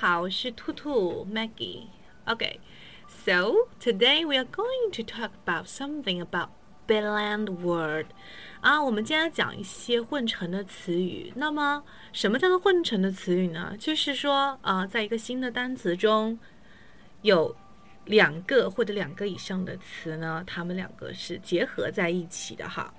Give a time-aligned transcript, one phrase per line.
[0.00, 1.82] 好，我是兔兔 Maggie。
[2.24, 2.56] Okay,
[3.06, 6.48] so today we are going to talk about something about
[6.88, 8.06] blend word.
[8.62, 11.30] 啊，我们今天要讲一些混成的词语。
[11.36, 13.76] 那么，什么叫做混成的词语呢？
[13.78, 16.38] 就是说，啊，在一个新的单词中
[17.20, 17.54] 有
[18.06, 22.94] 两个或者两个以上的词呢，它们两个是结合在一起的哈。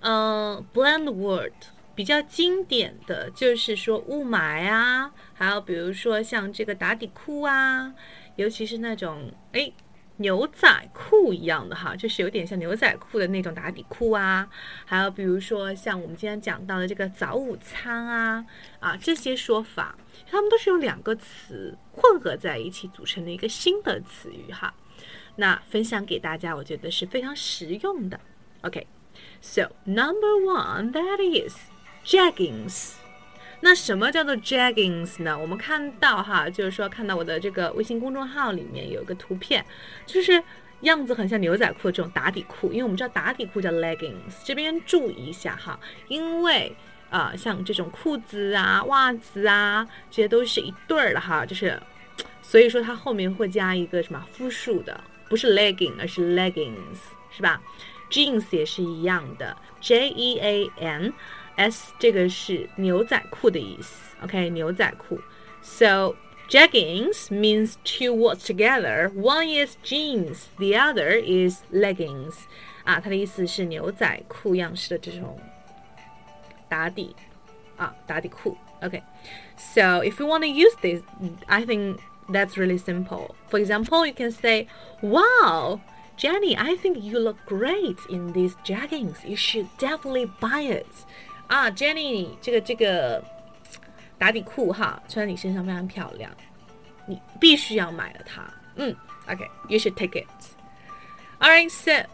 [0.00, 1.52] 嗯，blend word。
[1.98, 7.92] 比较经典的就是说雾霾啊，还有比如说像这个打底裤啊，
[8.36, 9.72] 尤其是那种哎
[10.18, 14.48] 牛仔裤一样的哈，就是有点像牛仔裤的那种打底裤啊，
[14.84, 18.46] 还有比如说像我们今天讲到的这个早午餐啊
[18.78, 19.98] 啊这些说法，
[20.30, 24.72] 它们都是用两个词混合在一起组成的一个新的词语哈。
[25.34, 28.20] 那分享给大家，我觉得是非常实用的。
[28.62, 31.56] OK，so number one that is。
[32.04, 32.92] Jeggings，
[33.60, 35.38] 那什么叫做 Jeggings 呢？
[35.38, 39.64] 我们看到哈，就是说看到我的这个微信公众号里面有一个图片，
[40.06, 40.42] 就是
[40.82, 42.72] 样子很像牛仔裤的这种打底裤。
[42.72, 46.74] 因为我们知道打底裤叫 leggings，这边注意一下哈，因为
[47.10, 51.78] 啊，像这种裤子啊、袜子啊，这些都是一对儿的哈，就是
[52.40, 56.98] 所以说它后面会加一个什么复数的，不是 legging，而是 leggings，
[57.30, 57.60] 是吧
[58.10, 61.12] ？Jeans 也是一样的，J E A N。
[61.57, 65.19] S 这个是牛仔裤的意思，OK，牛仔裤。
[65.61, 66.15] So
[66.49, 69.09] jeggings means two words together.
[69.11, 72.33] One is jeans, the other is leggings.
[72.83, 75.39] 啊，它的意思是牛仔裤样式的这种
[76.67, 77.15] 打底
[77.77, 78.57] 啊，打底裤。
[78.81, 79.01] Okay,
[79.55, 81.01] so if you want to use this,
[81.47, 83.35] I think that's really simple.
[83.49, 84.67] For example, you can say,
[85.01, 85.79] "Wow."
[86.15, 89.25] Jenny, I think you look great in these jeggings.
[89.25, 90.85] You should definitely buy it.
[91.48, 93.24] 啊，Jenny，这个这个
[94.18, 96.30] 打底裤哈，穿在你身上非常漂亮，
[97.06, 98.42] 你必须要买了它。
[98.76, 98.94] 嗯
[99.26, 100.26] ，OK，you should take it.
[101.40, 102.06] All right, so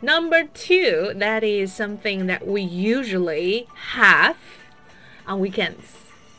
[0.00, 4.36] number two, that is something that we usually have
[5.26, 5.74] on weekends.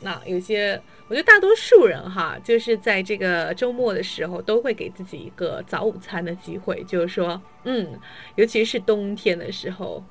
[0.01, 7.99] 那有些，我觉得大多数人哈，就是在这个周末的时候，都会给自己一个早午餐的机会，就是说，嗯，
[8.37, 10.03] 尤其是冬天的时候。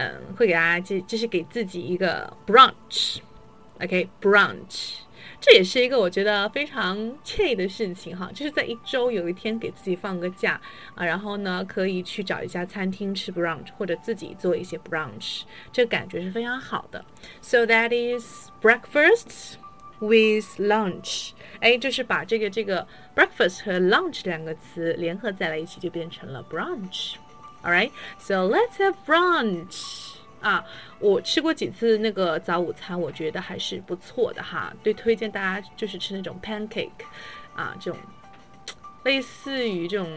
[0.00, 5.00] 嗯，会给大家这这是给自己一个 brunch，OK，brunch，
[5.38, 10.58] 这也是一个我觉得非常惬意的事情哈，就是在一周有一天给自己放个假
[10.94, 17.04] 啊，然后呢可以去找一家餐厅吃 brunch，或者自己做一些 brunch，这感觉是非常好的。
[17.42, 19.56] So that is breakfast
[19.98, 27.16] with lunch，哎，就是把这个这个 breakfast 和 lunch 两个词联合在了一起，就变成了 brunch。
[27.62, 30.64] All right, so let's have brunch 啊！
[30.98, 34.72] 我吃过几次那个早午餐，我觉得还是不错的哈。
[34.82, 36.90] 对，推荐大家就是吃那种 pancake
[37.54, 38.00] 啊，这种
[39.04, 40.08] 类似于这种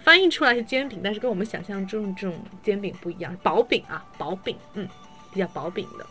[0.00, 4.86] 翻译出来是煎饼，但是跟我们想象中这种煎饼不一样，薄饼啊，薄饼，嗯，
[5.32, 6.06] 比较薄饼的。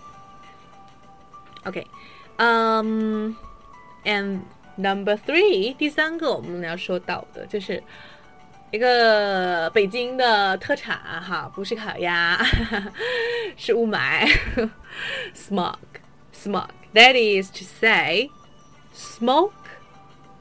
[1.65, 1.85] OK，
[2.37, 3.35] 嗯
[4.03, 4.39] ，and
[4.77, 7.83] number three，第三个我们要说到的就是。
[8.70, 12.38] 一个北京的特产哈，不是烤鸭，
[13.56, 14.28] 是雾霾，
[15.34, 18.30] smog，smog。That is to say,
[18.94, 19.52] smoke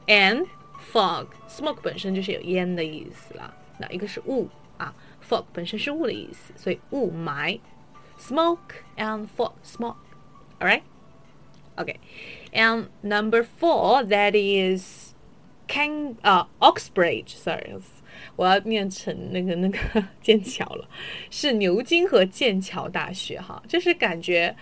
[0.06, 0.46] and
[0.92, 1.28] fog.
[1.48, 4.48] Smoke 本身就是有烟的意思了，那一个是雾
[4.78, 4.92] 啊，
[5.28, 7.60] fog 本身是雾的意思，所以雾霾，
[8.18, 9.96] smoke and fog, smog.
[10.58, 10.82] All right?
[11.76, 11.98] Okay.
[12.52, 15.14] And number four, that is
[15.66, 17.34] King, uh, Oxbridge.
[17.36, 17.76] Sorry.
[18.35, 20.87] 我要念成那个那个剑桥了，
[21.29, 24.55] 是牛津和剑桥大学哈，就是感觉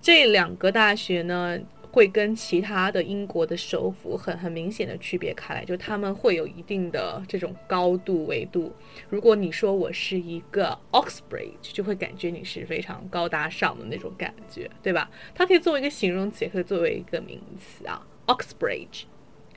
[0.00, 1.58] 这两个大学呢
[1.90, 8.72] 会跟其他的英国的首府很很明显的区别开来，就他们会有一定的这种高度维度。
[9.08, 15.08] 如果你说我是一个 Oxbridge，就会感觉你是非常高大上的那种感觉，对吧？
[15.34, 19.04] 它可以作为一个形容词，也可以作为一个名词啊，Oxbridge。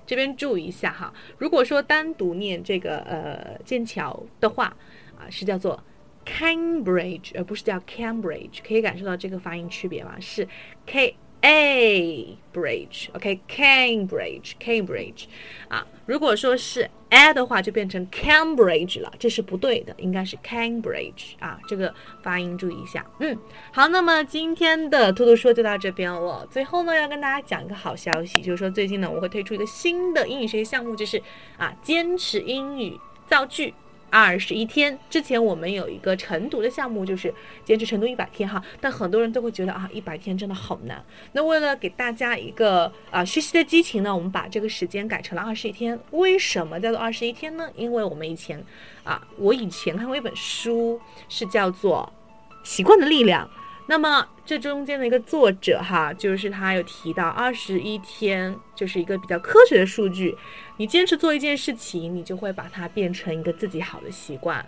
[0.07, 4.75] 这边注意一下哈，如果说单独念这个呃剑桥的话，
[5.19, 5.83] 啊是叫做
[6.25, 10.19] Cambridge，而不是叫 Cambridge，可以感受到这个发音区别吗？
[10.19, 10.47] 是
[10.87, 11.15] K。
[11.41, 15.25] A bridge，OK，Cambridge，Cambridge，
[15.67, 21.93] 啊，如果说是 a 的话，就变成 Cambridge 了，这是不对的，应该是 Cambridge 啊，这个
[22.23, 23.05] 发音注意一下。
[23.19, 23.37] 嗯，
[23.71, 26.47] 好，那么今天的兔兔说就到这边了。
[26.49, 31.21] 最后呢，要跟大家讲一个好消息，就是说最近呢，我会推出一个新的英语学习项目，就是
[31.57, 33.75] 啊，坚持英语造句。
[34.09, 37.33] 二十一天之前，我们有一个晨读的项目，就是
[37.65, 38.63] 坚持晨读一百天哈。
[38.79, 41.03] 但很多人都会觉得啊，一百天真的好难。
[41.33, 45.99] 那为了给大家一个啊学习的激情呢，我们把这个时间改成了二十一天。
[46.11, 47.69] 为什么叫做二十一天呢？
[47.75, 48.63] 因为我们以前
[49.03, 52.11] 啊，我以前看过一本书，是叫做
[52.63, 53.45] 《习惯的力量》。
[53.89, 60.37] 那么这中间的一个作者哈，就是他有提到二十一天就是一个比较科学的数据。
[60.75, 64.65] 你坚持做一件事情，你就会把它变成一个自己好的习惯。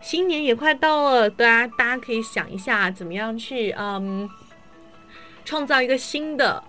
[0.00, 4.28] 新年也快到了，大家大家可以想一下，怎么样去嗯
[5.44, 6.62] 创造一个新的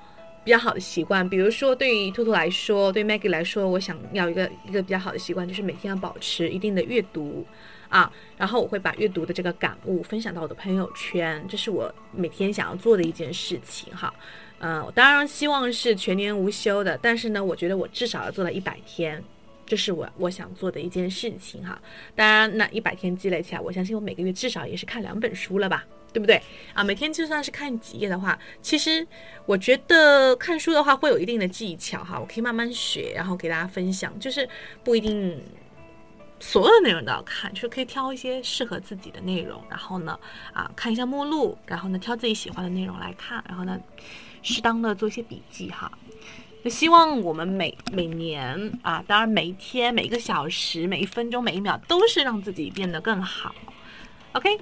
[0.43, 1.27] 比较好的习惯。
[1.27, 7.45] 比如说，对于兔兔来说，对 Maggie 来说，我想要一个一个比较好的习惯，就是每天要保持一定的阅读。
[7.93, 14.11] 啊，然后我会把阅读的这个感悟分享到我的朋友圈，这是我每天想要做的一件事情哈。
[14.57, 19.23] 嗯，我当然希望是全年无休的，但是呢，我觉得我至少要做到一百天，
[19.63, 21.79] 这是我我想做的一件事情哈。
[22.15, 26.41] 当然，那一百天积累起来，我相信我每个月至少也是看两本书了吧，对不对？
[26.73, 29.05] 啊，每天就算是看几页的话，其实
[29.45, 34.49] 我觉得看书的话会有一定的技巧哈，我可以慢慢学，然后给大家分享，就是
[34.83, 35.39] 不一定。
[36.45, 40.19] 所有的内容都要看，就是可以挑一些适合自己的内容，然后呢，
[40.51, 43.79] 啊，看一下目录，然后呢，挑自己喜欢的内容来看，然后呢，
[44.41, 45.89] 适当的做一些笔记哈。
[46.61, 53.55] 那希望我们每每年啊，当然每一天、每一个小时、每一分钟、每一秒，都是让自己变得更好。
[54.33, 54.59] OK，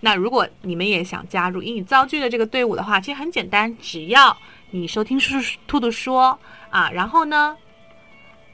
[0.00, 4.38] 那如果你们也想加入英语造句的这个队伍的话，其实很简单，只要
[4.70, 6.38] 你收听叔叔兔兔说
[6.70, 7.56] 啊，然后呢。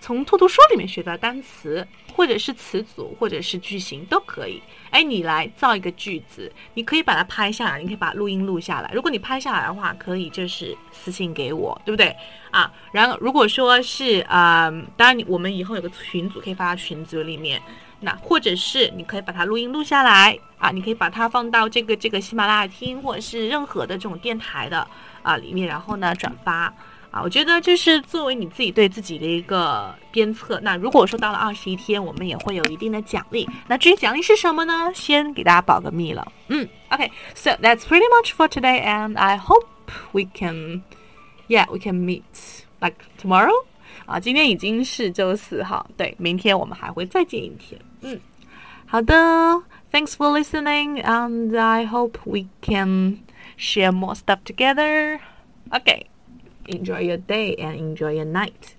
[0.01, 4.63] 从兔兔说里面学到单词，或者是词组，或者是句型都可以。
[4.91, 8.91] 哎，你来造一个句子，你可以把它拍下来，你可以把录音录下来。
[8.95, 12.17] 如果你拍下来的话，可以就是私信给我，对不对
[12.51, 12.73] 啊？
[12.93, 17.61] 然后如果说是啊，当然你我们以后有个群组可以发到群组里面，
[18.01, 24.85] 那或者是你可以把它录音录下来啊，你可以把它放到这个这个喜马拉雅听，或者是任何的这种电台的
[25.23, 26.73] 啊里面，然后呢转发。
[27.12, 30.60] 啊，我觉得这是作为你自己对自己的一个鞭策。
[30.62, 33.48] 那如果说到了二十一天，我们也会有一定的奖励。
[33.68, 34.92] 那至于奖励是什么呢？
[34.94, 36.30] 先给大家保个密了。
[36.50, 39.66] 嗯，OK，so that's pretty much for today, and I hope
[40.12, 40.82] we can,
[41.48, 42.24] yeah, we can meet
[42.82, 43.66] like tomorrow.
[44.06, 47.80] 啊，今天已经是周四哈，对，明天我们还会再见一天。
[48.02, 48.20] 嗯，
[48.86, 53.20] 好的，Thanks for listening, and I hope we can
[53.58, 55.22] share more stuff together.
[55.72, 56.08] Okay.
[56.67, 58.77] Enjoy your day and enjoy your night.